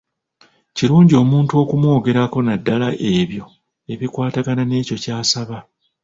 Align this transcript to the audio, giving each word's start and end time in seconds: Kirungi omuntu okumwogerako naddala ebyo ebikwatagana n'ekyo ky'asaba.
Kirungi 0.75 1.13
omuntu 1.23 1.51
okumwogerako 1.63 2.37
naddala 2.47 2.87
ebyo 3.15 3.45
ebikwatagana 3.93 4.63
n'ekyo 4.65 4.95
ky'asaba. 5.03 5.57